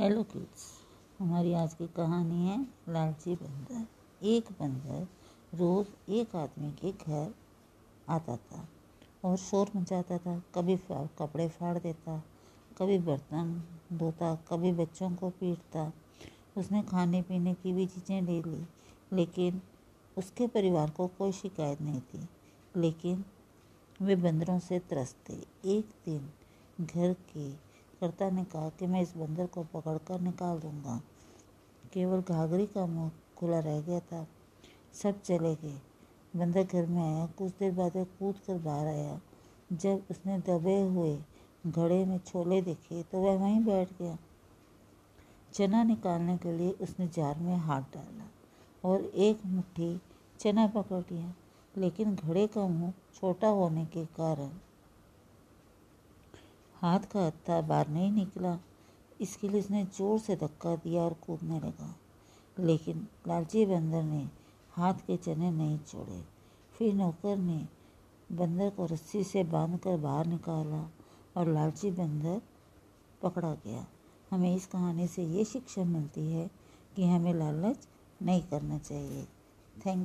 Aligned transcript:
Hello 0.00 0.22
kids 0.22 0.64
हमारी 1.18 1.52
आज 1.52 1.74
की 1.74 1.86
कहानी 1.86 2.46
है 2.46 2.62
लालची 2.88 3.34
बंदर। 3.34 3.86
एक 4.26 4.50
बंदर 4.52 5.06
रोज़ 5.58 6.10
एक 6.10 6.36
आदमी 6.36 6.72
के 6.72 6.92
घर 6.92 7.34
आता 8.08 8.36
था 8.36 8.68
और 9.24 9.36
शोर 9.36 9.70
मचाता 9.76 10.18
था, 10.18 10.42
कभी 10.54 10.76
कपड़े 10.90 11.48
फाड़ 11.48 11.78
देता, 11.78 12.22
कभी 12.78 12.98
बर्तन 12.98 13.62
धोता, 13.92 14.34
कभी 14.34 14.72
बच्चों 14.72 15.10
को 15.10 15.30
पीटता। 15.30 15.92
उसने 16.58 16.82
खाने 16.82 17.22
पीने 17.22 17.54
की 17.54 17.72
भी 17.72 17.86
चीज़ें 17.86 18.22
ले 18.22 18.42
ली, 18.42 18.66
लेकिन 19.12 19.62
उसके 20.18 20.46
परिवार 20.46 20.90
को 20.90 21.06
कोई 21.06 21.32
शिकायत 21.32 21.80
नहीं 21.80 22.00
थी। 22.00 22.28
लेकिन 22.76 23.24
वे 24.02 24.16
बंदरों 24.16 24.58
से 24.58 24.78
त्रस्त 24.78 25.16
थे। 25.28 25.34
एक 25.64 25.90
दिन 26.04 26.30
घर 26.80 27.12
के 27.12 27.65
कर्ता 28.00 28.30
ने 28.30 28.44
कहा 28.44 28.68
कि 28.68 28.86
मैं 28.86 29.02
इस 29.02 29.16
बंदर 29.16 29.46
को 29.46 29.62
पकड़कर 29.74 30.20
निकाल 30.20 30.58
दूँगा। 30.58 31.00
केवल 31.92 32.20
घाघरी 32.20 32.66
का 32.66 32.86
मुँह 32.86 33.10
खुला 33.36 33.58
रह 33.58 33.80
गया 33.80 34.00
था। 34.00 34.26
सब 34.92 35.22
चले 35.22 35.54
गए। 35.54 35.80
बंदर 36.36 36.64
घर 36.64 36.86
में 36.86 37.02
आया। 37.02 37.26
कुछ 37.26 37.52
देर 37.52 37.72
बाद 37.72 37.96
वह 37.96 38.04
कूद 38.18 38.38
कर 38.46 38.58
बाहर 38.58 38.86
आया। 38.86 39.20
जब 39.72 40.02
उसने 40.10 40.38
दबे 40.38 40.80
हुए 40.80 41.18
घड़े 41.66 42.04
में 42.04 42.18
छोले 42.18 42.60
देखे 42.62 43.02
तो 43.02 43.18
वह 43.18 43.38
वहीं 43.38 43.60
बैठ 43.60 43.92
गया। 43.98 44.16
चना 45.54 45.82
निकालने 45.82 46.36
के 46.36 46.52
लिए 46.52 46.70
उसने 46.70 47.08
जार 47.08 47.38
में 47.38 47.56
हाथ 47.56 47.82
डाला 47.94 48.28
और 48.84 49.04
एक 49.04 49.46
मुट्ठी 49.46 50.00
चना 50.40 50.66
पकड़ 50.66 51.02
लिया। 51.12 51.34
लेकिन 51.78 52.14
घड़े 52.14 52.46
का 52.46 52.66
मुँह 52.68 52.92
छोटा 53.14 53.48
होने 53.48 53.84
के 53.84 54.04
कारण 54.06 54.50
हाथ 56.82 57.00
का 57.00 57.26
हत्था 57.26 57.60
बाहर 57.60 57.88
नहीं 57.88 58.12
निकला। 58.12 58.58
इसके 59.20 59.48
लिए 59.48 59.60
उसने 59.60 59.84
ज़ोर 59.84 60.18
से 60.18 60.36
धक्का 60.36 60.76
दिया 60.76 61.02
और 61.02 61.12
कूदने 61.12 61.60
लगा। 61.60 61.96
लेकिन 62.60 63.08
लालची 63.28 63.66
बंदर 63.66 64.02
ने 64.02 64.28
हाथ 64.70 64.94
के 64.94 65.16
चने 65.16 65.50
नहीं 65.50 65.78
छोड़े। 65.78 66.24
फिर 66.78 66.94
नौकर 66.94 67.36
ने 67.36 67.68
बंदर 68.32 68.70
को 68.70 68.86
रस्सी 68.86 69.24
से 69.24 69.44
बाँध 69.44 69.78
कर 69.78 69.96
बाहर 69.96 70.26
निकाला 70.26 70.90
और 71.36 71.48
लालची 71.48 71.90
बंदर 71.90 72.42
पकड़ा 73.22 73.54
गया। 73.54 73.86
हमें 74.30 74.56
इस 74.56 74.66
कहानी 74.66 75.06
से 75.06 75.24
ये 75.24 75.44
शिक्षा 75.44 75.84
मिलती 75.84 76.32
है 76.32 76.50
कि 76.96 77.06
हमें 77.06 77.34
लालच 77.34 77.88
नहीं 78.22 78.42
करना 78.42 78.78
चाहिए। 78.78 79.24
Thank 79.86 79.98
you. 79.98 80.04